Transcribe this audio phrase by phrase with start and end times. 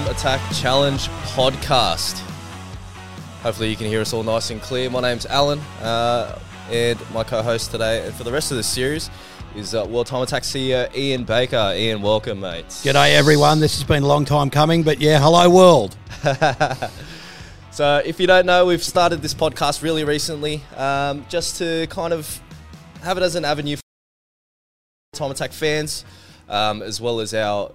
[0.00, 2.20] Time Attack Challenge podcast.
[3.42, 4.88] Hopefully, you can hear us all nice and clear.
[4.88, 6.38] My name's Alan, uh,
[6.70, 9.10] and my co-host today, and for the rest of the series,
[9.54, 11.74] is uh, World Time Attack CEO Ian Baker.
[11.76, 12.66] Ian, welcome, mate.
[12.68, 13.60] G'day, everyone.
[13.60, 15.96] This has been a long time coming, but yeah, hello, world.
[17.72, 22.12] So, if you don't know, we've started this podcast really recently, um, just to kind
[22.12, 22.40] of
[23.02, 23.82] have it as an avenue for
[25.18, 26.04] Time Attack fans,
[26.50, 27.70] um, as well as our,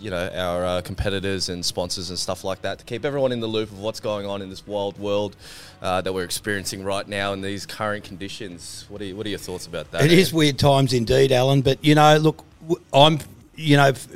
[0.00, 3.40] you know, our uh, competitors and sponsors and stuff like that, to keep everyone in
[3.40, 5.36] the loop of what's going on in this wild world
[5.82, 8.86] uh, that we're experiencing right now in these current conditions.
[8.88, 10.04] What are you, What are your thoughts about that?
[10.04, 11.62] It is weird times indeed, Alan.
[11.62, 12.44] But you know, look,
[12.92, 13.18] I'm
[13.56, 14.06] you know f-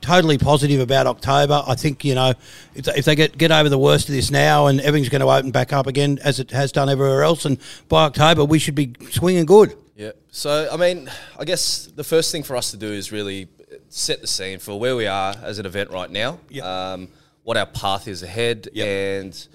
[0.00, 1.62] totally positive about October.
[1.64, 2.32] I think you know
[2.74, 5.20] if they, if they get get over the worst of this now and everything's going
[5.20, 8.58] to open back up again as it has done everywhere else, and by October we
[8.58, 9.76] should be swinging good.
[9.98, 10.12] Yeah.
[10.30, 13.48] So, I mean, I guess the first thing for us to do is really
[13.88, 16.38] set the scene for where we are as an event right now.
[16.50, 16.64] Yep.
[16.64, 17.08] Um,
[17.42, 18.86] what our path is ahead, Yep.
[18.86, 19.48] and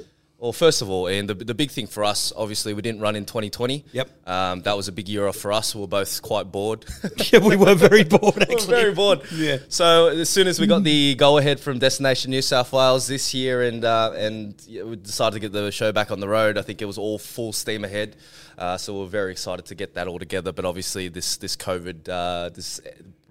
[0.43, 3.15] well, first of all, and the, the big thing for us, obviously, we didn't run
[3.15, 3.85] in 2020.
[3.93, 4.27] Yep.
[4.27, 5.73] Um, that was a big year off for us.
[5.73, 6.83] We were both quite bored.
[7.31, 9.21] yeah, we were very bored We were very bored.
[9.31, 9.59] Yeah.
[9.69, 13.33] So as soon as we got the go ahead from Destination New South Wales this
[13.33, 16.61] year, and uh, and we decided to get the show back on the road, I
[16.61, 18.17] think it was all full steam ahead.
[18.57, 20.51] Uh, so we're very excited to get that all together.
[20.51, 22.81] But obviously, this this COVID uh, this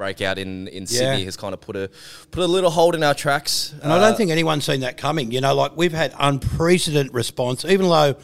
[0.02, 1.24] breakout in, in Sydney Yeah.
[1.26, 1.88] has kind of put a
[2.32, 3.72] put a little hold in our tracks.
[3.82, 5.30] And I don't think anyone's seen that coming.
[5.30, 8.16] You know, like we've had unprecedented response, even though,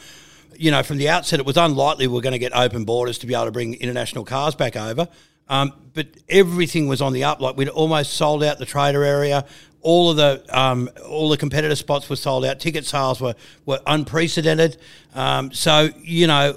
[0.56, 3.18] you know, from the outset it was unlikely we were going to get open borders
[3.18, 5.06] to be able to bring international cars back over.
[5.48, 7.40] Um, but everything was on the up.
[7.40, 9.44] Like we'd almost sold out the trader area.
[9.80, 12.58] All of the um, all the competitor spots were sold out.
[12.58, 13.34] Ticket sales were
[13.66, 14.78] were unprecedented.
[15.14, 16.52] Um, so you know,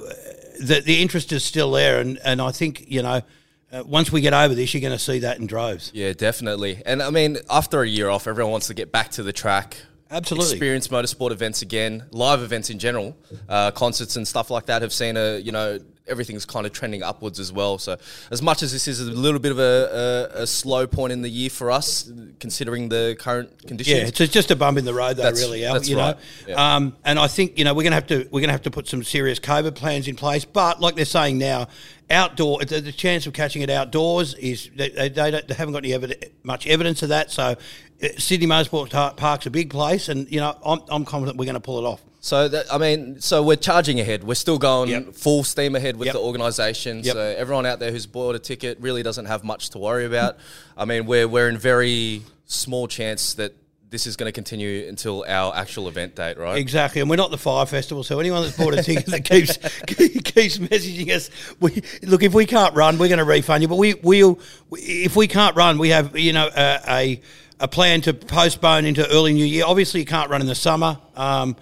[0.59, 3.21] the the interest is still there, and and I think you know.
[3.71, 5.91] Uh, once we get over this, you're going to see that in droves.
[5.93, 6.81] Yeah, definitely.
[6.85, 9.77] And I mean, after a year off, everyone wants to get back to the track.
[10.11, 10.51] Absolutely.
[10.51, 13.15] Experience motorsport events again, live events in general,
[13.47, 17.01] uh, concerts and stuff like that have seen a, you know, everything's kind of trending
[17.01, 17.77] upwards as well.
[17.77, 17.97] So,
[18.29, 21.21] as much as this is a little bit of a, a, a slow point in
[21.21, 23.97] the year for us, considering the current conditions.
[23.97, 25.23] Yeah, it's just a bump in the road, though.
[25.23, 26.15] That's- really, Al, that's you right.
[26.15, 26.21] know.
[26.47, 26.75] Yeah.
[26.75, 28.63] Um, and I think you know we're going to have to we're going to have
[28.63, 30.45] to put some serious COVID plans in place.
[30.45, 31.67] But like they're saying now,
[32.09, 35.73] outdoor the, the chance of catching it outdoors is they, they, they, don't, they haven't
[35.73, 37.31] got any much evidence of that.
[37.31, 37.55] So
[38.17, 41.59] Sydney Motorsport Park's a big place, and you know I'm, I'm confident we're going to
[41.59, 42.01] pull it off.
[42.23, 44.23] So that, I mean, so we're charging ahead.
[44.23, 45.15] We're still going Yep.
[45.15, 46.13] full steam ahead with Yep.
[46.13, 47.03] the organisation.
[47.03, 47.13] Yep.
[47.13, 50.37] So everyone out there who's bought a ticket really doesn't have much to worry about.
[50.77, 53.55] I mean, we're we're in very small chance that
[53.89, 56.57] this is going to continue until our actual event date, right?
[56.57, 59.57] Exactly, and we're not the Fyre Festival, so anyone that's bought a ticket that keeps
[59.87, 61.29] keeps messaging us,
[61.59, 63.67] we look if we can't run, we're going to refund you.
[63.67, 64.39] But we will,
[64.71, 67.21] if we can't run, we have you know a, a
[67.61, 69.63] a plan to postpone into early new year.
[69.65, 70.97] Obviously, you can't run in the summer.
[71.15, 71.55] Um,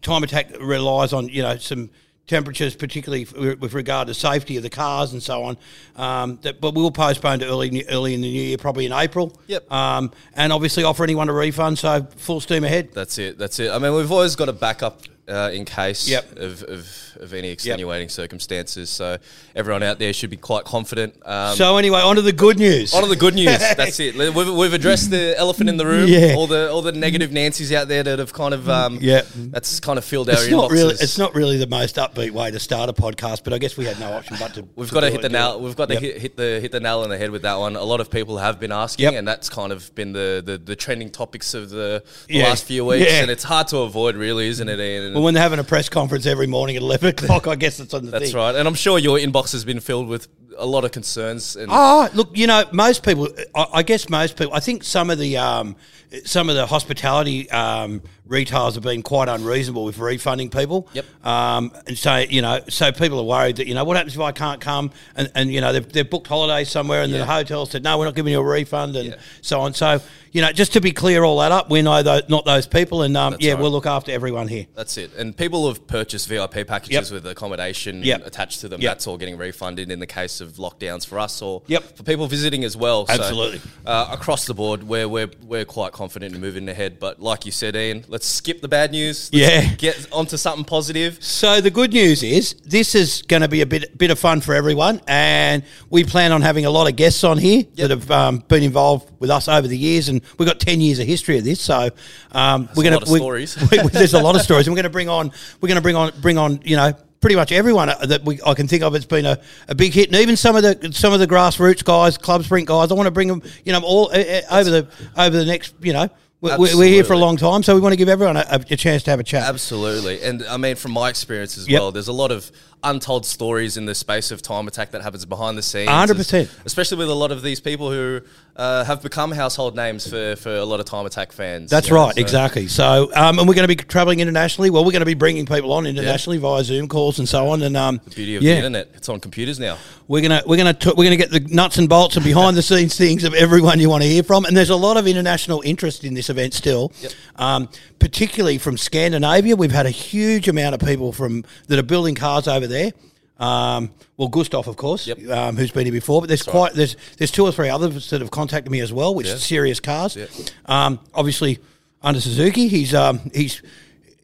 [0.00, 1.90] time attack relies on you know some
[2.26, 5.56] temperatures, particularly with regard to safety of the cars and so on.
[5.96, 9.38] Um, that, but we'll postpone to early early in the new year, probably in April.
[9.46, 9.70] Yep.
[9.70, 11.78] Um, and obviously offer anyone a refund.
[11.78, 12.92] So full steam ahead.
[12.92, 13.38] That's it.
[13.38, 13.70] That's it.
[13.70, 16.36] I mean, we've always got a backup uh, in case Yep.
[16.38, 18.90] of, of, of any extenuating circumstances.
[18.90, 19.18] So
[19.54, 21.14] everyone out there should be quite confident.
[21.24, 22.92] Um, So anyway, on to the good news.
[22.94, 23.58] On to the good news.
[23.76, 24.16] That's it.
[24.16, 26.08] We've, we've addressed the elephant in the room.
[26.08, 26.34] Yeah.
[26.36, 29.22] All the all the negative Nancy's out there that have kind of um, Yeah.
[29.36, 30.50] That's kind of filled our it's inboxes.
[30.50, 33.58] not really it's not really the most upbeat way to start a podcast, but I
[33.58, 34.66] guess we had no option but to.
[34.76, 35.60] We've got to hit the nail.
[35.60, 36.02] We've got to Yep.
[36.02, 37.76] hit, hit the hit the nail on the head with that one.
[37.76, 39.14] A lot of people have been asking, Yep.
[39.14, 42.44] and that's kind of been the, the, the trending topics of the, the Yeah.
[42.48, 43.06] last few weeks.
[43.10, 43.20] Yeah.
[43.22, 44.80] And it's hard to avoid, really, isn't it?
[44.80, 45.11] Ian?
[45.14, 47.94] Well, when they're having a press conference every morning at eleven o'clock, I guess that's
[47.94, 48.36] on the that's thing.
[48.36, 48.54] right.
[48.54, 50.28] And I'm sure your inbox has been filled with
[50.58, 51.56] a lot of concerns.
[51.56, 53.28] And Oh, look, you know, most people.
[53.54, 54.54] I, I guess most people.
[54.54, 55.76] I think some of the um,
[56.24, 60.88] some of the hospitality um, retailers have been quite unreasonable with refunding people.
[60.94, 61.04] Yep.
[61.24, 64.20] Um, and so you know, so people are worried that you know what happens if
[64.20, 67.18] I can't come, and, and you know they've, they've booked holidays somewhere, and Yeah.
[67.18, 69.14] the hotel said no, we're not giving you a refund, and Yeah.
[69.42, 69.74] so on.
[69.74, 70.00] So
[70.32, 73.02] you know, just to be clear, all that up, we know those, not those people,
[73.02, 73.60] and um, yeah, right.
[73.60, 74.64] we'll look after everyone here.
[74.74, 75.14] That's it.
[75.14, 77.22] And people have purchased VIP packages Yep.
[77.22, 78.26] with accommodation Yep.
[78.26, 78.80] attached to them.
[78.80, 78.90] Yep.
[78.92, 81.60] That's all getting refunded in the case of lockdowns for us or
[81.96, 83.06] for people visiting as well.
[83.08, 83.60] So, Absolutely.
[83.84, 86.98] uh, across the board, we're, we're, we're quite confident in moving ahead.
[86.98, 89.30] But like you said, Ian, let's skip the bad news.
[89.32, 89.74] Let's Yeah.
[89.74, 91.18] Get onto something positive.
[91.20, 94.40] So the good news is this is going to be a bit bit of fun
[94.40, 98.10] for everyone, and we plan on having a lot of guests on here that have
[98.10, 101.38] um, been involved with us over the years, and we've got ten years of history
[101.38, 101.60] of this.
[101.60, 101.90] So
[102.32, 103.54] um, we're going of stories.
[103.92, 105.96] there's a lot of stories, and we're going to bring on we're going to bring
[105.96, 106.92] on bring on you know
[107.22, 109.38] pretty much everyone uh, that we, I can think of, it's been a,
[109.68, 112.66] a big hit, and even some of the some of the grassroots guys, club sprint
[112.66, 112.90] guys.
[112.90, 115.94] I want to bring them, you know, all uh, over the over the next, you
[115.94, 116.10] know.
[116.42, 118.76] We're, we're here for a long time, so we want to give everyone a, a
[118.76, 119.48] chance to have a chat.
[119.48, 120.22] Absolutely.
[120.22, 121.80] And I mean, from my experience as Yep.
[121.80, 122.50] well, there's a lot of
[122.84, 125.88] untold stories in the space of time attack that happens behind the scenes.
[125.88, 126.48] 100%.
[126.64, 128.20] Especially with a lot of these people who
[128.56, 131.70] uh, have become household names for, for a lot of time attack fans.
[131.70, 132.68] That's you know, right, so- exactly.
[132.68, 134.70] So, um, and we're going to be traveling internationally.
[134.70, 137.62] Well, we're going to be bringing people on internationally via Zoom calls and so on.
[137.62, 138.88] And um, The beauty of yeah, the internet.
[138.94, 139.78] It's on computers now.
[140.08, 142.62] we're gonna we're gonna t- we're gonna get the nuts and bolts and behind the
[142.62, 144.44] scenes things of everyone you want to hear from.
[144.44, 146.92] And there's a lot of international interest in this event still,
[147.36, 147.68] um,
[148.02, 149.54] particularly from Scandinavia.
[149.54, 152.90] We've had a huge amount of people from that are building cars over there.
[153.38, 155.28] Um, well, Gustav, of course, Yep.
[155.30, 158.20] um, who's been here before, but there's quite there's there's two or three others that
[158.20, 159.36] have contacted me as well, which Yeah.
[159.36, 160.16] serious cars.
[160.16, 160.26] Yeah.
[160.66, 161.58] Um, obviously,
[162.02, 163.62] under Suzuki, he's um, he's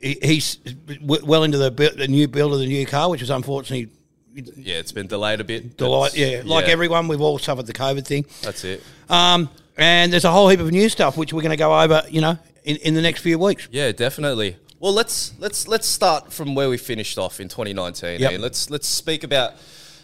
[0.00, 0.58] he's
[1.00, 3.88] well into the, bu- the new build of the new car, which was unfortunately
[4.56, 5.76] Yeah, it's been delayed a bit.
[5.76, 6.16] delight.
[6.16, 8.24] Yeah, like everyone, we've all suffered the COVID thing.
[8.42, 8.82] That's it.
[9.08, 12.02] Um, and there's a whole heap of new stuff which we're going to go over,
[12.10, 13.68] you know, in, in the next few weeks.
[13.70, 14.56] Yeah, definitely.
[14.80, 18.20] Well, let's let's let's start from where we finished off in 2019.
[18.20, 18.32] Yep.
[18.32, 18.38] eh?
[18.38, 19.54] Let's let's speak about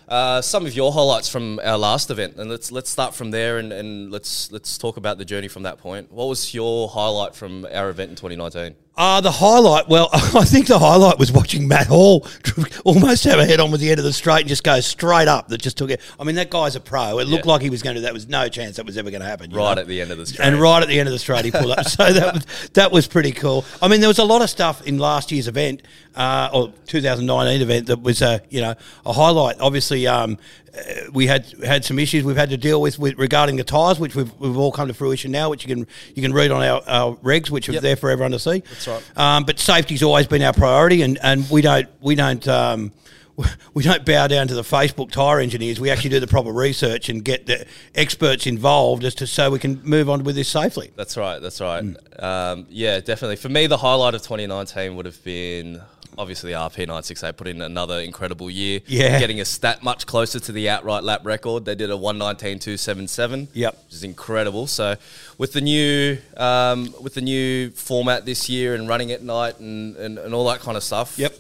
[0.09, 3.59] uh, some of your highlights from our last event, and let's let's start from there,
[3.59, 6.11] and, and let's let's talk about the journey from that point.
[6.11, 8.75] What was your highlight from our event in 2019?
[8.97, 12.27] Uh, the highlight, well, I think the highlight was watching Matt Hall
[12.85, 15.27] almost have a head on with the end of the straight and just go straight
[15.27, 15.49] up.
[15.49, 16.01] That just took it.
[16.21, 17.19] I mean, that guy's a pro.
[17.19, 17.51] It looked Yeah.
[17.53, 18.03] like he was going to.
[18.03, 19.51] That was no chance that was ever going to happen.
[19.51, 19.81] Right know?
[19.81, 20.47] at the end of the straight.
[20.47, 21.85] And right at the end of the straight, he pulled up.
[21.95, 23.65] So that was, that was pretty cool.
[23.83, 25.83] I mean, there was a lot of stuff in last year's event,
[26.15, 28.75] uh, or 2019 event, that was a you know
[29.05, 29.61] a highlight.
[29.61, 30.64] Obviously, um, uh,
[31.13, 34.15] we had had some issues we've had to deal with, with regarding the tyres, which
[34.15, 36.83] we've, we've all come to fruition now, which you can you can read on our,
[36.87, 37.83] our regs, which are Yep.
[37.83, 38.61] there for everyone to see.
[38.61, 39.03] That's right.
[39.19, 42.47] Um, but safety's always been our priority, and, and we don't we don't.
[42.49, 42.93] Um,
[43.75, 45.81] we don't bow down to the Facebook tyre engineers.
[45.81, 47.67] We actually do the proper research and get the
[47.97, 50.93] experts involved as to so we can move on with this safely.
[50.95, 51.41] That's right.
[51.41, 51.83] That's right.
[51.83, 52.23] Mm.
[52.23, 53.35] Um, yeah, definitely.
[53.35, 55.83] For me, the highlight of 2019 would have been
[56.19, 58.81] obviously RP968 put in another incredible year.
[58.87, 59.19] Yeah.
[59.19, 61.65] Getting a stat much closer to the outright lap record.
[61.65, 63.49] They did a 119.277.
[63.53, 63.85] Yep.
[63.85, 64.67] Which is incredible.
[64.67, 64.97] So
[65.39, 69.97] with the new um, with the new format this year and running at night and,
[69.97, 71.19] and, and all that kind of stuff.
[71.19, 71.35] Yep.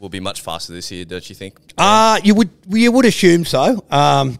[0.00, 1.56] Will be much faster this year, don't you think?
[1.78, 3.84] Uh, you would you would assume so.
[3.90, 4.38] Um,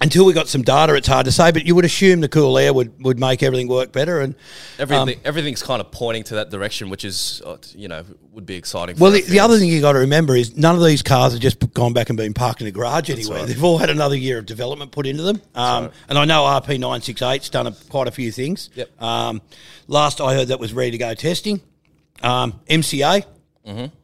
[0.00, 2.56] until we got some data, it's hard to say, but you would assume the cool
[2.56, 4.20] air would, would make everything work better.
[4.20, 4.34] And
[4.78, 8.46] Everything, um, everything's kind of pointing to that direction, which is, uh, you know, would
[8.46, 8.96] be exciting.
[8.96, 11.32] For well, the, the other thing you got to remember is none of these cars
[11.32, 13.40] have just gone back and been parked in a garage anywhere.
[13.40, 13.48] right.
[13.48, 15.42] They've all had another year of development put into them.
[15.54, 15.92] Um, right.
[16.08, 18.70] And I know RP968's done a, quite a few things.
[18.74, 19.02] Yep.
[19.02, 19.42] Um,
[19.86, 21.60] last I heard, that was ready to go testing.
[22.22, 23.24] Um, MCA.
[23.66, 23.94] Mm-hmm.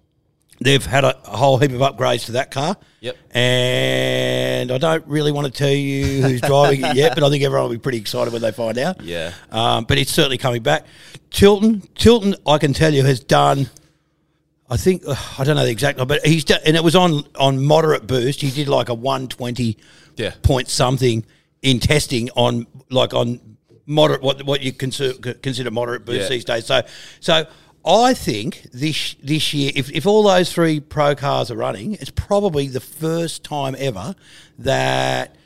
[0.61, 2.77] They've had a, a whole heap of upgrades to that car.
[3.01, 3.17] Yep.
[3.35, 7.45] And I don't really want to tell you who's driving it yet, but I think
[7.45, 9.03] everyone will be pretty excited when they find out.
[9.03, 9.33] Yeah.
[9.51, 10.87] Um, but it's certainly coming back.
[11.31, 13.69] Tilton, Tilton, I can tell you, has done.
[14.69, 16.97] I think uh, I don't know the exact number, but he's done, and it was
[16.97, 18.41] on on moderate boost.
[18.41, 19.77] He did like a one twenty
[20.17, 20.33] Yeah.
[20.43, 21.25] point something
[21.63, 23.41] in testing on like on
[23.87, 26.29] moderate what what you consider consider moderate boost Yeah.
[26.29, 26.67] these days.
[26.67, 26.83] So
[27.21, 27.47] so
[27.87, 32.11] I think this this year, if, if all those three pro cars are running, it's
[32.11, 34.15] probably the first time ever
[34.59, 35.37] that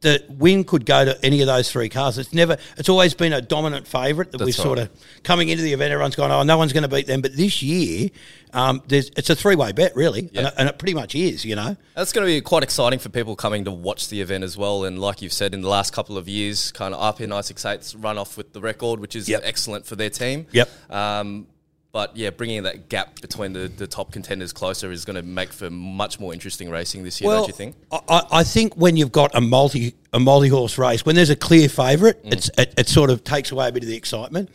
[0.00, 2.18] the win could go to any of those three cars.
[2.18, 2.56] It's never.
[2.76, 4.90] It's always been a dominant favourite that we've That's sort of
[5.24, 5.90] coming into the event.
[5.90, 7.20] Everyone's gone, oh, no one's going to beat them.
[7.20, 8.10] But this year,
[8.52, 10.46] um, there's it's a three way bet really, and, Yeah.
[10.48, 11.44] it, and it pretty much is.
[11.44, 14.44] You know, That's going to be quite exciting for people coming to watch the event
[14.44, 14.84] as well.
[14.84, 18.36] And like you've said, in the last couple of years, kind of RP968's run off
[18.36, 19.40] with the record, which is Yep.
[19.44, 20.46] excellent for their team.
[20.52, 20.92] Yep.
[20.92, 21.48] Um,
[21.90, 25.52] but yeah, bringing that gap between the, the top contenders closer is going to make
[25.52, 27.76] for much more interesting racing this year, don't you think?
[27.90, 31.30] I, I- I think when you've got a multi a multi horse race, when there's
[31.30, 32.32] a clear favourite, Mm.
[32.32, 34.50] it's it, it sort of takes away a bit of the excitement.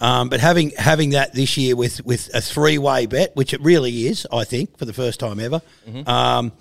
[0.00, 3.60] Um, but having having that this year with with a three way bet, which it
[3.60, 5.60] really is, I think for the first time ever.
[5.88, 6.08] Mm-hmm.
[6.08, 6.52] Um,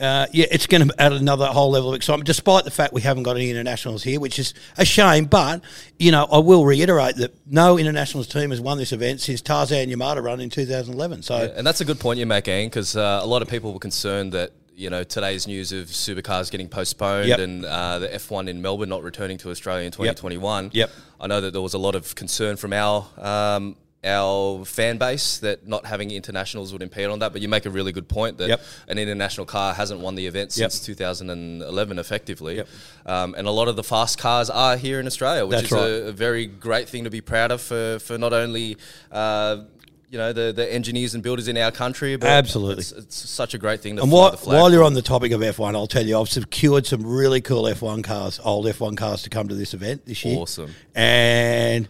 [0.00, 3.00] uh, yeah, it's going to add another whole level of excitement, despite the fact we
[3.02, 5.24] haven't got any internationals here, which is a shame.
[5.26, 5.62] But
[5.98, 9.88] you know, I will reiterate that no internationals team has won this event since Tarzan
[9.90, 11.22] Yamada run in 2011.
[11.22, 13.72] So And that's a good point you make, Ian, because uh, a lot of people
[13.72, 17.38] were concerned that you know today's news of supercars getting postponed Yep.
[17.40, 20.70] and uh, the F1 in Melbourne not returning to Australia in 2021.
[20.72, 20.90] Yep.
[21.20, 23.74] I know that there was a lot of concern from our um,
[24.04, 27.32] our fan base that not having internationals would impede on that.
[27.32, 28.60] But you make a really good point that Yep.
[28.88, 30.70] an international car hasn't won the event Yep.
[30.70, 32.56] since 2011, effectively.
[32.56, 32.68] Yep.
[33.06, 35.72] Um, and a lot of the fast cars are here in Australia, which That's is
[35.72, 35.82] right.
[35.82, 38.76] a, a very great thing to be proud of for for not only.
[39.10, 39.64] Uh,
[40.10, 42.16] you know the, the engineers and builders in our country.
[42.16, 42.80] But Absolutely.
[42.80, 44.56] it's, it's such a great thing to And fly while, the flag.
[44.58, 47.64] while you're on the topic of F1, I'll tell you, I've secured some really cool
[47.64, 50.38] F1 cars, old F1 cars, to come to this event this year.
[50.38, 50.74] Awesome.
[50.94, 51.88] And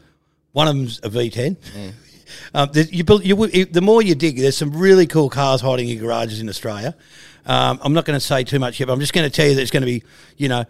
[0.59, 1.57] one of them's a V10.
[1.57, 1.93] Mm.
[2.53, 5.88] Um, the, you, build- you, the more you dig, there's some really cool cars hiding
[5.88, 6.97] in garages in Australia.
[7.47, 9.47] Um, I'm not going to say too much here, but I'm just going to tell
[9.49, 10.03] you that it's going to be,
[10.37, 10.65] you know,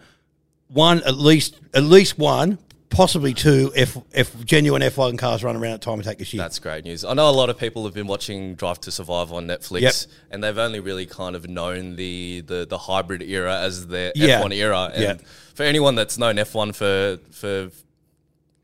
[0.67, 2.59] one at least, at least one,
[2.91, 6.43] possibly two if F genuine F1 cars run around at time attack this year.
[6.43, 7.03] That's great news.
[7.03, 9.93] I know a lot of people have been watching Drive to Survive on Netflix, Yep.
[10.31, 14.39] and they've only really kind of known the, the, the hybrid era as the Yeah.
[14.41, 14.91] F1 era.
[14.93, 15.13] And Yeah.
[15.55, 17.71] for anyone that's known F1 for for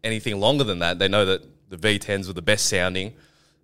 [0.05, 3.13] anything longer than that, they know that the V10s were the best sounding.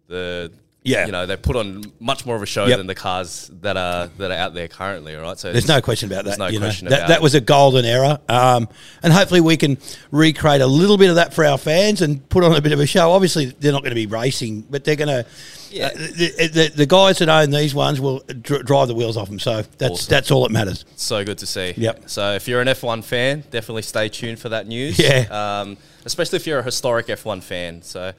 [0.08, 0.52] The
[0.84, 1.06] Yeah.
[1.06, 2.78] you know they put on much more of a show Yep.
[2.80, 5.16] than the cars that are that are out there currently.
[5.16, 6.38] All right, so There's no question about that.
[6.38, 6.58] There's no know.
[6.60, 7.22] question that, about that it.
[7.22, 8.68] was a golden era, um,
[9.04, 9.78] and hopefully we can
[10.10, 12.80] recreate a little bit of that for our fans and put on a bit of
[12.80, 13.12] a show.
[13.12, 15.26] Obviously, they're not going to be racing, but they're going to.
[15.70, 15.94] Yeah.
[15.94, 19.40] the, the, the guys that own these ones will dr- drive the wheels off them.
[19.40, 20.10] So that's Awesome.
[20.10, 20.84] that's all that matters.
[20.98, 21.74] So good to see.
[21.78, 22.10] Yep.
[22.10, 25.00] So if you're an F1 fan, definitely stay tuned for that news.
[25.00, 25.28] Yeah.
[25.62, 27.84] Um, especially if you're a historic F1 fan.
[27.84, 28.12] So,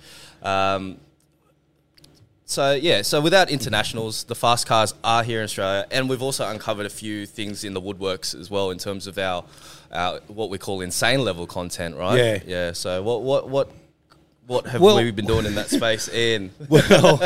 [0.42, 0.96] um,
[2.52, 3.02] so yeah.
[3.02, 6.90] So without internationals, the fast cars are here in Australia, and we've also uncovered a
[6.90, 9.44] few things in the woodworks as well in terms of our,
[9.90, 12.18] our what we call insane level content, right?
[12.18, 12.38] Yeah.
[12.46, 12.72] Yeah.
[12.72, 13.70] So what what what
[14.46, 16.50] what have Well- we been doing in that space, Ian?
[16.68, 17.22] Well,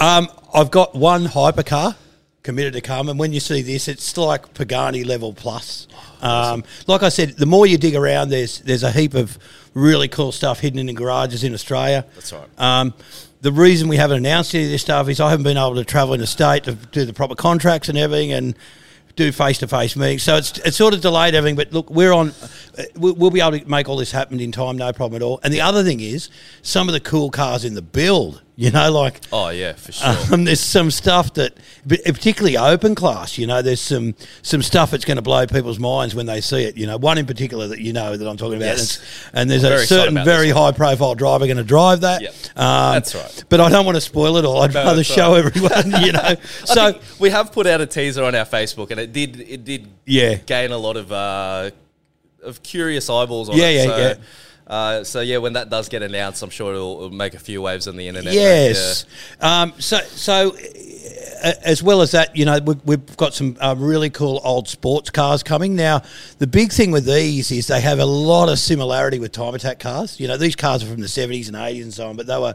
[0.00, 1.96] um, I've got one hypercar
[2.42, 5.88] committed to come, and when you see this, it's like Pagani level plus.
[6.22, 9.38] Um, like I said, the more you dig around, there's there's a heap of
[9.74, 12.04] really cool stuff hidden in the garages in Australia.
[12.14, 12.48] That's right.
[12.56, 12.94] Um,
[13.46, 15.84] the reason we haven't announced any of this stuff is I haven't been able to
[15.84, 18.56] travel in the state to do the proper contracts and everything, and
[19.14, 20.24] do face to face meetings.
[20.24, 21.54] So it's it's sort of delayed everything.
[21.54, 22.32] But look, we're on.
[22.78, 25.24] Uh, We'll we'll be able to make all this happen in time, no problem at
[25.24, 25.40] all.
[25.42, 26.28] And the other thing is
[26.62, 28.42] some of the cool cars in the build.
[28.58, 30.16] You know, like Oh yeah, for sure.
[30.32, 33.36] um, there's some stuff that, particularly open class.
[33.36, 36.64] You know, there's some some stuff that's going to blow people's minds when they see
[36.64, 36.74] it.
[36.74, 38.98] You know, one in particular that you know that I'm talking about, Yes.
[39.34, 42.22] and, and there's I'm a very certain very high profile driver going to drive that.
[42.22, 42.34] Yep.
[42.56, 43.44] Um, That's right.
[43.50, 44.62] But I don't want to spoil it all.
[44.62, 45.44] I'd No, rather show right.
[45.54, 46.02] everyone.
[46.02, 49.38] You know, so we have put out a teaser on our Facebook, and it did
[49.38, 50.36] it did Yeah.
[50.36, 51.72] gain a lot of uh,
[52.46, 53.74] of curious eyeballs on Yeah, it.
[53.76, 54.14] yeah, so, yeah.
[54.68, 57.62] Uh, so yeah, when that does get announced, I'm sure it'll, it'll make a few
[57.62, 58.32] waves on the internet.
[58.34, 59.04] Yes.
[59.40, 60.56] Um, so, so
[61.44, 64.66] uh, as well as that, you know, we, we've got some uh, really cool old
[64.68, 65.76] sports cars coming.
[65.76, 66.02] Now,
[66.38, 69.78] the big thing with these is they have a lot of similarity with time attack
[69.78, 70.18] cars.
[70.18, 72.38] You know, these cars are from the 70s and 80s and so on, but they
[72.38, 72.54] were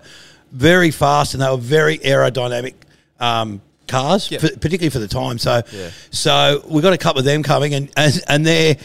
[0.51, 2.73] very fast and they were very aerodynamic
[3.21, 4.41] um, cars, Yep.
[4.41, 5.37] for, particularly for the time.
[5.37, 5.91] So, Yeah.
[6.09, 8.75] so we've got a couple of them coming, and and, and they're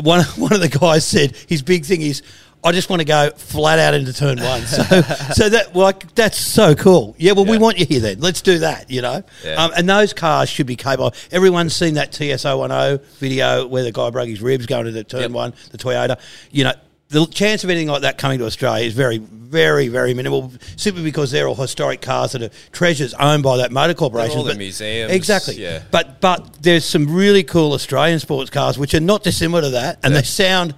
[0.00, 2.22] one one of the guys said his big thing is.
[2.64, 4.60] I just want to go flat out into turn one.
[4.62, 4.82] So,
[5.34, 7.16] so that like that's so cool.
[7.18, 8.20] Yeah, well, we want you here then.
[8.20, 8.88] Let's do that.
[8.88, 9.64] You know, Yeah.
[9.64, 11.12] um, and those cars should be capable.
[11.32, 15.22] Everyone's seen that TS010 video where the guy broke his ribs going to the turn
[15.22, 15.30] Yep.
[15.32, 16.20] one, the Toyota.
[16.52, 16.72] You know,
[17.12, 20.50] the chance of anything like that coming to Australia is very, very, very minimal.
[20.76, 24.38] Simply because they're all historic cars that are treasures owned by that motor corporation.
[24.38, 25.56] all But- museums, Exactly.
[25.60, 25.82] yeah.
[25.90, 29.98] But but there's some really cool Australian sports cars which are not dissimilar to that,
[30.02, 30.20] and Yeah.
[30.20, 30.74] they sound.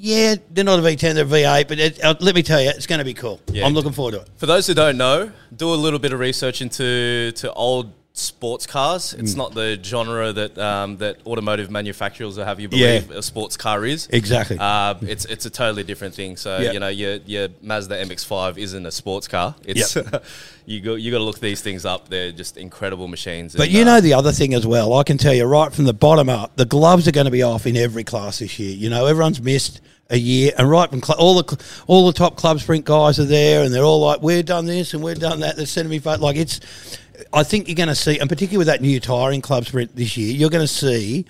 [0.00, 2.68] Yeah, they're not a V10, they're a V8, but it, uh, let me tell you,
[2.70, 3.40] it's going to be cool.
[3.52, 3.66] Yeah.
[3.66, 4.28] I'm looking forward to it.
[4.36, 8.66] For those who don't know, do a little bit of research into to old sports
[8.66, 9.14] cars.
[9.14, 9.36] It's Mm.
[9.36, 13.84] not the genre that um, that automotive manufacturers will have you believe a sports car
[13.86, 14.08] is.
[14.10, 14.56] Exactly.
[14.58, 16.36] Uh, it's it's a totally different thing.
[16.36, 16.72] So Yeah.
[16.72, 19.54] you know your your Mazda MX-5 isn't a sports car.
[19.64, 19.96] It's
[20.66, 22.08] you go you got to look these things up.
[22.08, 23.54] They're just incredible machines.
[23.54, 24.94] But And, you uh, know the other thing as well.
[24.94, 27.42] I can tell you right from the bottom up, the gloves are going to be
[27.42, 28.70] off in every class this year.
[28.74, 32.14] You know, everyone's missed a year, and right from cl- all the cl- all the
[32.14, 35.18] top club sprint guys are there, and they're all like, "We've done this and we've
[35.18, 36.20] done that." They're sending me vote.
[36.20, 36.60] Like it's,
[37.32, 39.94] I think you're going to see, and particularly with that new tyre in club sprint
[39.96, 41.26] this year, you're going to see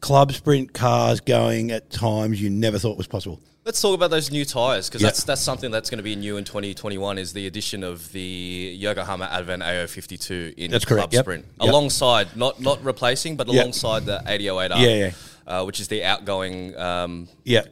[0.00, 3.40] club sprint cars going at times you never thought was possible.
[3.64, 5.08] Let's talk about those new tires because Yeah.
[5.08, 8.74] that's that's something that's going to be new in 2021 is the addition of the
[8.76, 11.14] Yokohama Advan A052 in That's Club correct.
[11.14, 11.68] Sprint Yep.
[11.70, 13.54] alongside not not replacing but Yep.
[13.54, 15.10] alongside the AD08R, Yeah, yeah.
[15.46, 17.62] Uh, which is the outgoing um, Yeah,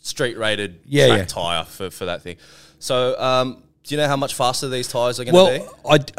[0.00, 1.24] street rated Yeah, track yeah.
[1.26, 2.36] tire for, for that thing.
[2.78, 5.66] So, um, do you know how much faster these tires are going to be?
[5.66, 6.12] Well, I'd,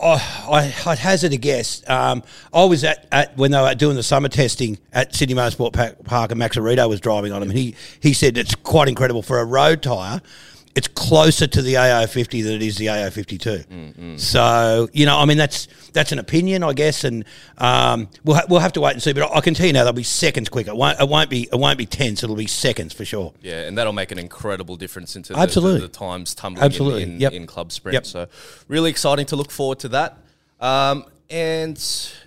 [0.00, 1.88] I, I'd hazard a guess.
[1.88, 2.22] Um,
[2.52, 6.30] I was at, at when they were doing the summer testing at Sydney Motorsport Park,
[6.30, 7.50] and Max Orido was driving on them.
[7.50, 10.20] And he he said it's quite incredible for a road tire.
[10.76, 13.66] It's closer to the A050 than it is the A052.
[13.66, 17.24] Mm, So you know, I mean, that's that's an opinion, I guess, and
[17.56, 19.14] um, we'll ha- we'll have to wait and see.
[19.14, 20.72] But I can tell you now, they'll be seconds quicker.
[20.72, 22.22] It won't, it won't be it won't be tenths.
[22.22, 23.32] It'll be seconds for sure.
[23.40, 25.80] Yeah, and that'll make an incredible difference into the, Absolutely.
[25.80, 27.02] the, the times tumbling Absolutely.
[27.04, 27.32] in, in, Yep.
[27.32, 27.94] in club sprint.
[27.94, 28.04] Yep.
[28.06, 28.28] So
[28.68, 30.18] really exciting to look forward to that.
[30.60, 31.82] Um, and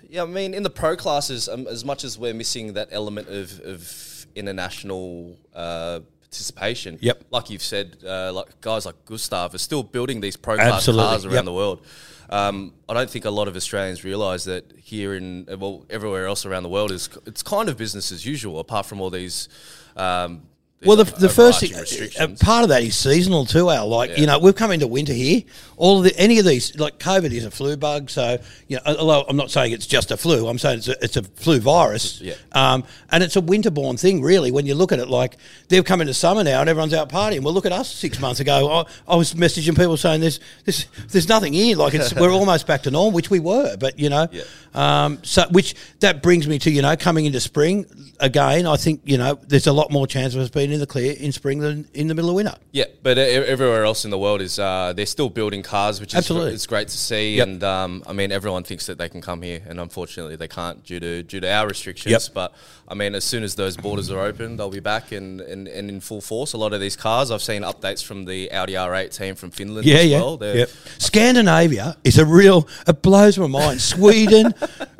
[0.08, 3.28] yeah, I mean, in the pro classes, um, as much as we're missing that element
[3.28, 6.00] of, of international uh,
[6.30, 7.24] participation, Yep.
[7.30, 11.24] like you've said, uh, like guys like Gustav are still building these pro class cars
[11.24, 11.44] around Yep.
[11.44, 11.84] the world.
[12.30, 16.46] Um, I don't think a lot of Australians realise that here in well everywhere else
[16.46, 19.48] around the world is it's kind of business as usual, apart from all these.
[19.96, 20.42] Um, these
[20.82, 23.86] Well, the, the first thing, uh, part of that is seasonal too, Al.
[23.88, 24.16] Like, Yeah.
[24.16, 25.42] you know, we've come into winter here.
[25.76, 28.08] All of the, any of these, like COVID is a flu bug.
[28.08, 31.04] So, you know, although I'm not saying it's just a flu, I'm saying it's a,
[31.04, 32.22] it's a flu virus.
[32.22, 32.32] Yeah.
[32.52, 35.08] Um, and it's a winter born thing, really, when you look at it.
[35.08, 35.36] Like,
[35.68, 37.42] they've come into summer now and everyone's out partying.
[37.42, 38.70] Well, look at us six months ago.
[38.70, 41.76] I, I was messaging people saying there's, there's, there's nothing here.
[41.76, 43.76] Like, it's, we're almost back to normal, which we were.
[43.76, 44.42] But, you know, Yeah.
[44.74, 47.84] um, so which that brings me to, you know, coming into spring
[48.18, 50.86] again, I think, you know, there's a lot more chance of us being in the
[50.86, 52.54] clear in spring than in the middle of winter.
[52.72, 56.18] Yeah, but everywhere else in the world is uh, they're still building cars, which is
[56.18, 56.52] Absolutely.
[56.54, 57.36] it's great to see.
[57.36, 57.48] Yep.
[57.48, 60.84] And um, I mean, everyone thinks that they can come here, and unfortunately, they can't
[60.84, 62.12] due to due to our restrictions.
[62.12, 62.22] Yep.
[62.34, 62.54] But
[62.88, 65.88] I mean, as soon as those borders are open, they'll be back and, and, and
[65.88, 66.52] in full force.
[66.54, 69.86] A lot of these cars, I've seen updates from the Audi R8 team from Finland
[69.86, 70.20] Yeah, as yeah.
[70.20, 70.38] well.
[70.40, 70.70] Yep.
[70.98, 73.80] Scandinavia is a real, it blows my mind.
[73.90, 74.54] Sweden,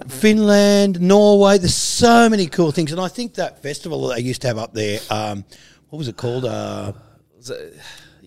[0.08, 2.92] Finland, Norway, there's so many cool things.
[2.92, 5.44] And I think that festival that they used to have up there, um,
[5.90, 6.44] what was it called?
[6.44, 6.92] Uh,
[7.36, 7.76] was it-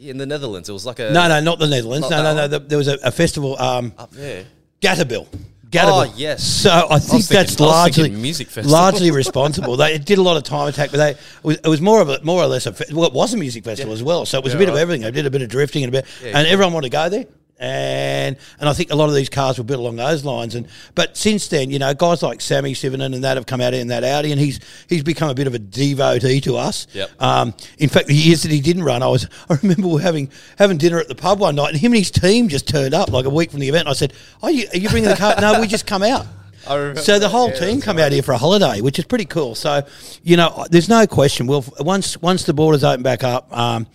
[0.01, 2.09] in the Netherlands, it was like a no, no, not the Netherlands.
[2.09, 2.47] Not No, no, no.
[2.49, 4.43] the- There was a, a festival, um, up there.
[4.81, 5.25] Gatebil.
[5.69, 6.07] Gatebil.
[6.09, 6.43] Oh, yes.
[6.43, 8.71] So I think thinking- that's I was largely music festival.
[8.71, 9.77] largely responsible.
[9.77, 12.09] They did a lot of time attack, but they it was, it was more of
[12.09, 14.25] a more or less a well, it was a music festival as well.
[14.25, 15.03] So it was a Yeah, bit of everything.
[15.03, 17.07] They did a bit of drifting and a bit, Yeah, and everyone wanted to go
[17.09, 17.25] there.
[17.59, 20.55] And and I think a lot of these cars were built along those lines.
[20.55, 23.73] And but since then, you know, guys like Sammy Sivanen and that have come out
[23.73, 26.87] in that Audi, and he's he's become a bit of a devotee to us.
[26.93, 27.21] Yep.
[27.21, 30.01] Um, in fact, the years that he didn't run, I was I remember we were
[30.01, 32.93] having having dinner at the pub one night, and him and his team just turned
[32.93, 33.87] up like a week from the event.
[33.87, 36.25] I said, "Oh, you, are you bringing the car?" no, we just come out.
[36.67, 39.05] I remember So the whole yeah, team come out here for a holiday, which is
[39.05, 39.53] pretty cool.
[39.55, 39.85] So,
[40.23, 41.47] you know, there's no question.
[41.47, 43.87] We'll once once the borders open back up, um,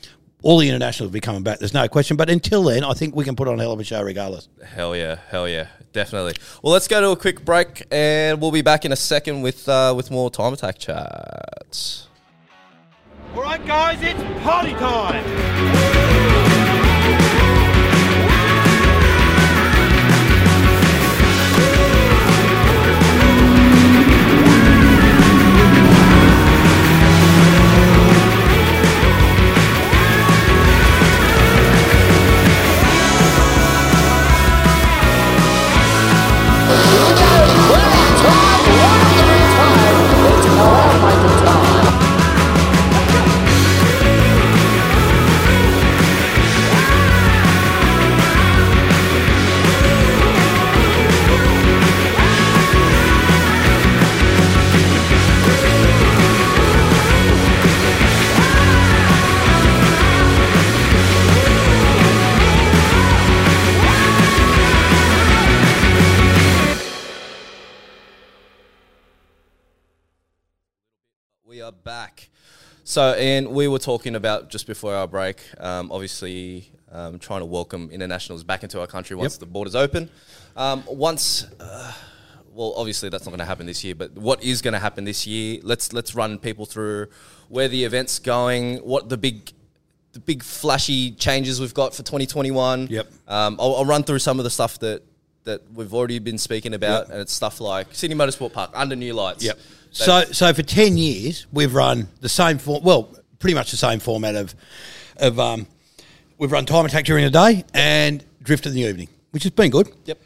[0.42, 1.58] all the internationals will be coming back.
[1.58, 2.16] There's no question.
[2.16, 4.48] But until then, I think we can put on a hell of a show regardless.
[4.64, 6.34] Hell yeah, hell yeah, definitely.
[6.62, 9.68] Well, let's go to a quick break, and we'll be back in a second with
[9.68, 12.08] uh, with more time attack chats.
[13.34, 15.24] All right, guys, it's party time.
[72.88, 77.44] So, and we were talking about just before our break, um, obviously um, trying to
[77.44, 80.08] welcome internationals back into our country once the borders open.
[80.56, 81.92] Um, once, uh,
[82.54, 85.04] well, obviously that's not going to happen this year, but what is going to happen
[85.04, 85.60] this year?
[85.62, 87.08] Let's let's run people through
[87.50, 89.52] where the event's going, what the big
[90.12, 92.86] the big flashy changes we've got for 2021.
[92.86, 93.06] Yep.
[93.28, 95.02] Um, I'll, I'll run through some of the stuff that
[95.44, 99.12] that we've already been speaking about, and it's stuff like Sydney Motorsport Park under new
[99.12, 99.44] lights.
[99.44, 99.58] Yep.
[99.90, 102.84] So, so for ten years, we've run the same form.
[102.84, 104.54] Well, pretty much the same format of
[105.16, 105.66] of um,
[106.38, 109.70] we've run time attack during the day and drift in the evening, which has been
[109.70, 109.88] good.
[110.04, 110.22] Yep.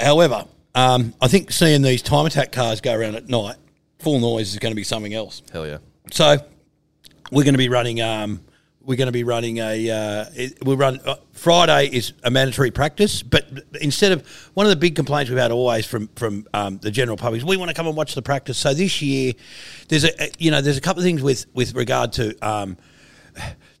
[0.00, 3.56] However, um, I think seeing these time attack cars go around at night,
[3.98, 5.42] full noise is going to be something else.
[5.52, 5.78] Hell yeah.
[6.10, 6.38] So
[7.30, 8.00] we're going to be running.
[8.00, 8.40] Um,
[8.84, 9.90] we're going to be running a.
[9.90, 13.46] Uh, it, we'll run uh, Friday is a mandatory practice, but
[13.80, 17.16] instead of one of the big complaints we've had always from from um, the general
[17.16, 18.58] public is we want to come and watch the practice.
[18.58, 19.32] So this year,
[19.88, 22.76] there's a you know there's a couple of things with with regard to um,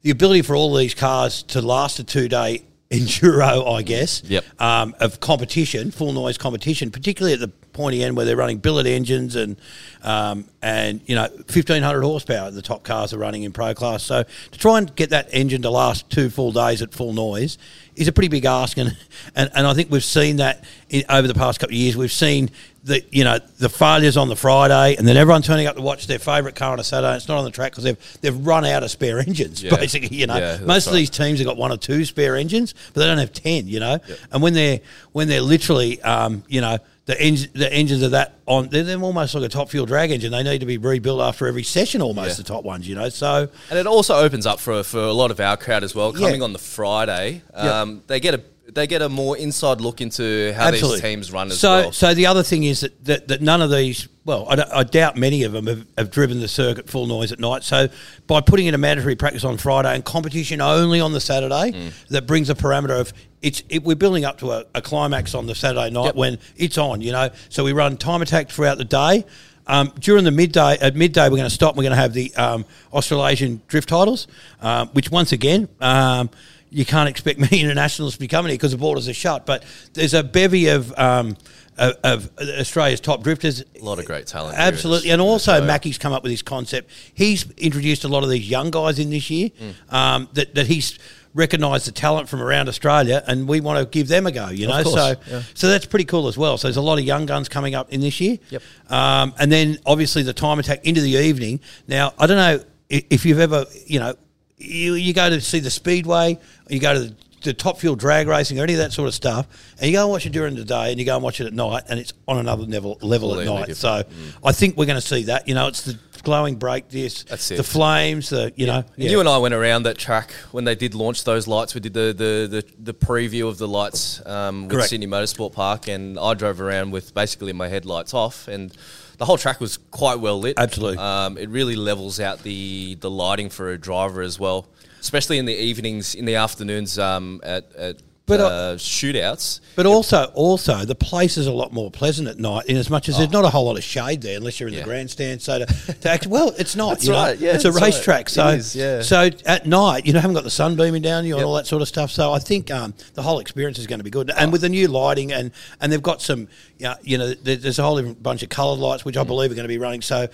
[0.02, 4.22] the ability for all these cars to last a two day enduro, I guess.
[4.24, 4.44] Yep.
[4.60, 8.86] Um, of competition, full noise competition, particularly at the pointy end where they're running billet
[8.86, 9.56] engines and
[10.02, 14.02] um, and you know fifteen hundred horsepower the top cars are running in pro class.
[14.02, 17.58] So to try and get that engine to last two full days at full noise
[17.94, 18.96] is a pretty big ask, and
[19.34, 21.96] and, and I think we've seen that in, over the past couple of years.
[21.96, 22.50] We've seen
[22.84, 26.06] the you know the failures on the Friday, and then everyone turning up to watch
[26.06, 27.16] their favourite car on a Saturday.
[27.16, 29.62] It's not on the track because they've they've run out of spare engines.
[29.62, 29.76] Yeah.
[29.76, 30.98] Basically, you know, Yeah, most of right.
[31.00, 33.68] these teams have got one or two spare engines, but they don't have ten.
[33.68, 33.98] You know,
[34.32, 34.80] and when they're
[35.12, 36.78] when they're literally, um, you know.
[37.04, 40.12] The, en- the engines of that on they're, they're almost like a top fuel drag
[40.12, 40.30] engine.
[40.30, 42.34] They need to be rebuilt after every session, almost Yeah.
[42.34, 43.08] the top ones, you know.
[43.08, 46.12] So And it also opens up for for a lot of our crowd as well.
[46.16, 46.26] Yeah.
[46.28, 47.80] Coming on the Friday, Yeah.
[47.80, 48.40] um, they get a
[48.72, 51.00] they get a more inside look into how Absolutely.
[51.00, 51.92] these teams run as so, well.
[51.92, 55.14] So the other thing is that, that, that none of these, well, I, I doubt
[55.16, 57.64] many of them have, have driven the circuit full noise at night.
[57.64, 57.88] So
[58.28, 61.92] by putting in a mandatory practice on Friday and competition only on the Saturday, Mm.
[62.08, 65.46] that brings a parameter of it's it, we're building up to a, a climax on
[65.46, 66.14] the Saturday night Yep.
[66.14, 67.00] when it's on.
[67.00, 69.24] You know, so we run time attack throughout the day.
[69.66, 71.76] Um, during the midday, at midday, we're going to stop.
[71.76, 74.26] We're going to have the um, Australasian drift titles,
[74.60, 76.30] um, which once again, um,
[76.68, 79.46] you can't expect many internationals to be coming here because the borders are shut.
[79.46, 81.36] But there's a bevy of um,
[81.78, 83.62] of, of Australia's top drifters.
[83.80, 84.58] a lot of great talent.
[84.58, 85.64] Absolutely, and also.
[85.64, 86.90] Mackie's come up with his concept.
[87.14, 89.50] He's introduced a lot of these young guys in this year.
[89.50, 89.92] Mm.
[89.92, 90.98] Um, that that he's
[91.34, 94.48] recognised the talent from around Australia, and we want to give them a go.
[94.48, 95.42] You know, so yeah.
[95.54, 96.58] so that's pretty cool as well.
[96.58, 98.38] So there's a lot of young guns coming up in this year.
[98.50, 98.62] Yep.
[98.88, 101.60] Um, and then obviously the time attack into the evening.
[101.88, 104.14] Now I don't know if you've ever you know
[104.58, 108.28] you, you go to see the speedway, you go to the, the top fuel drag
[108.28, 109.46] racing or any of that sort of stuff,
[109.78, 111.46] and you go and watch it during the day, and you go and watch it
[111.46, 113.66] at night, and it's on another level level at night.
[113.66, 113.78] different.
[113.78, 114.04] So
[114.44, 115.48] I think we're going to see that.
[115.48, 117.56] You know, it's the glowing brake disc, That's it.
[117.56, 118.84] the flames, the you know.
[118.96, 121.74] And You and I went around that track when they did launch those lights.
[121.74, 124.88] We did the the, the, the preview of the lights um, with Correct.
[124.90, 128.72] Sydney Motorsport Park, and I drove around with basically my headlights off, and
[129.18, 130.58] the whole track was quite well lit.
[130.58, 130.98] Absolutely.
[130.98, 134.66] um, it really levels out the the lighting for a driver as well,
[135.00, 139.60] especially in the evenings, in the afternoons um, at at But, uh, shootouts.
[139.74, 143.08] But also, also the place is a lot more pleasant at night, in as much
[143.08, 144.78] as there's not a whole lot of shade there, unless you're in Oh.
[144.78, 144.84] Yeah.
[144.84, 145.42] the grandstand.
[145.42, 146.90] So to, to act, well, it's not.
[146.90, 147.18] That's you know?
[147.22, 147.92] right, yeah, it's a that's right.
[147.94, 148.28] racetrack.
[148.28, 149.02] So, is, yeah.
[149.02, 151.46] so at night, you know, haven't got the sun beaming down you and Yep.
[151.46, 152.10] all that sort of stuff.
[152.12, 154.30] So I think um, the whole experience is going to be good.
[154.30, 157.78] And with the new lighting, and and they've got some, you know, you know there's
[157.78, 159.06] a whole different bunch of coloured lights, Mm.
[159.06, 160.00] which I believe are going to be running.
[160.00, 160.28] So,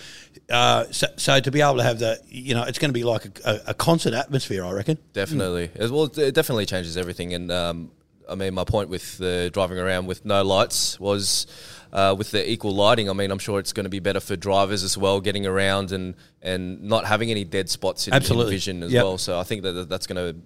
[0.51, 3.05] uh, so, so to be able to have the, you know, it's going to be
[3.05, 4.99] like a, a, a concert atmosphere, I reckon.
[5.15, 5.71] Definitely.
[5.77, 7.33] As well, it definitely changes everything.
[7.35, 7.88] And um,
[8.29, 11.47] I mean, my point with the driving around with no lights was
[11.93, 13.09] uh, with the equal lighting.
[13.09, 15.93] I mean, I'm sure it's going to be better for drivers as well, getting around
[15.93, 18.53] and and not having any dead spots in, in Absolutely.
[18.55, 19.05] vision as Yep.
[19.05, 19.19] well.
[19.19, 20.41] So I think that that's going to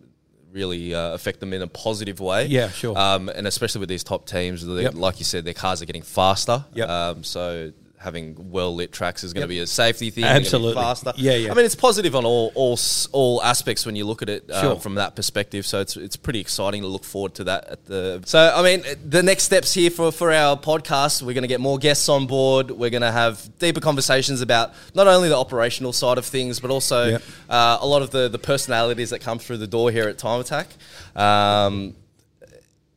[0.52, 2.46] really uh, affect them in a positive way.
[2.46, 2.96] Yeah, sure.
[2.96, 4.94] Um, and especially with these top teams, Yep.
[4.94, 6.64] like you said, their cars are getting faster.
[6.74, 6.88] Yep.
[6.88, 9.48] Um, so having well lit tracks is going Yep.
[9.48, 10.24] to be a safety thing.
[10.24, 10.74] Absolutely.
[10.82, 11.12] faster.
[11.16, 11.50] Yeah, yeah.
[11.52, 12.78] I mean, it's positive on all all
[13.12, 14.76] all aspects when you look at it uh, Sure.
[14.80, 15.64] from that perspective.
[15.66, 17.68] So it's it's pretty exciting to look forward to that.
[17.68, 21.42] At the so I mean, the next steps here for for our podcast, we're going
[21.42, 22.70] to get more guests on board.
[22.72, 26.70] We're going to have deeper conversations about not only the operational side of things, but
[26.70, 27.22] also Yep.
[27.48, 30.40] uh, a lot of the the personalities that come through the door here at Time
[30.40, 30.68] Attack.
[31.14, 31.94] Um,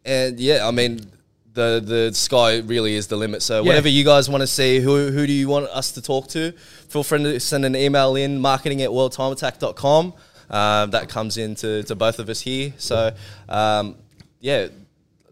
[0.04, 1.12] and yeah, I mean.
[1.56, 3.42] The, the sky really is the limit.
[3.42, 3.68] So Yeah.
[3.70, 6.52] whatever you guys want to see, who, who do you want us to talk to?
[6.90, 10.14] Feel free to send an email in, marketing at worldtimeattack.com.
[10.50, 12.74] Um, that comes in to, to both of us here.
[12.78, 13.12] So,
[13.50, 13.96] um,
[14.42, 14.68] yeah,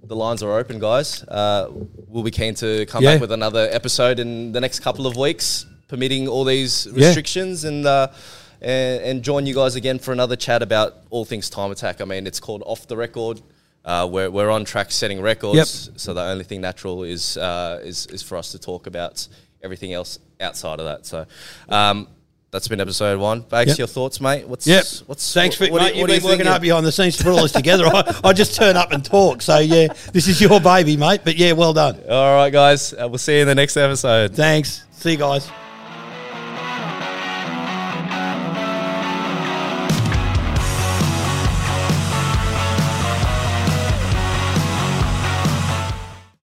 [0.03, 1.23] the lines are open, guys.
[1.23, 1.69] Uh,
[2.07, 3.13] we'll be keen to come Yeah.
[3.13, 7.05] back with another episode in the next couple of weeks, permitting all these Yeah.
[7.07, 8.07] restrictions and, uh,
[8.61, 11.99] and and join you guys again for another chat about all things time attack.
[12.01, 13.41] I mean, it's called off the record.
[13.85, 15.99] Uh, we're, we're on track setting records, Yep.
[15.99, 19.27] so the only thing natural is uh, is is for us to talk about
[19.61, 21.05] everything else outside of that.
[21.05, 21.25] So.
[21.69, 22.07] Um,
[22.51, 23.41] that's been episode one.
[23.41, 23.77] Bakes, Yep.
[23.79, 24.47] your thoughts, mate?
[24.47, 24.85] What's Yep.
[25.07, 26.49] what's Thanks for what, mate, do- You've what do you been working think?
[26.49, 27.87] hard behind the scenes to put all this together.
[27.91, 29.41] I, I just turn up and talk.
[29.41, 31.21] So yeah, this is your baby, mate.
[31.23, 31.99] But yeah, well done.
[32.07, 32.93] All right, guys.
[32.93, 34.35] Uh, we'll see you in the next episode.
[34.35, 34.83] Thanks.
[34.91, 35.62] See you guys.